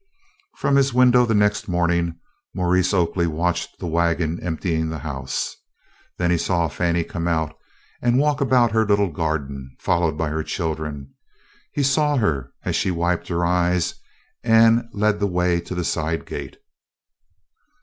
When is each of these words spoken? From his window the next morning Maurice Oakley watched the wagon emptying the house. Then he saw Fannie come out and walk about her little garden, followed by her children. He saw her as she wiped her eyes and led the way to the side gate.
From 0.57 0.77
his 0.77 0.95
window 0.95 1.27
the 1.27 1.35
next 1.35 1.67
morning 1.67 2.15
Maurice 2.55 2.91
Oakley 2.91 3.27
watched 3.27 3.77
the 3.77 3.85
wagon 3.85 4.39
emptying 4.41 4.89
the 4.89 4.97
house. 5.05 5.55
Then 6.17 6.31
he 6.31 6.39
saw 6.39 6.67
Fannie 6.69 7.03
come 7.03 7.27
out 7.27 7.55
and 8.01 8.17
walk 8.17 8.41
about 8.41 8.71
her 8.71 8.83
little 8.83 9.11
garden, 9.11 9.75
followed 9.79 10.17
by 10.17 10.29
her 10.29 10.41
children. 10.41 11.13
He 11.71 11.83
saw 11.83 12.17
her 12.17 12.51
as 12.63 12.75
she 12.75 12.89
wiped 12.89 13.27
her 13.27 13.45
eyes 13.45 13.93
and 14.43 14.89
led 14.91 15.19
the 15.19 15.27
way 15.27 15.59
to 15.61 15.75
the 15.75 15.85
side 15.85 16.25
gate. 16.25 16.57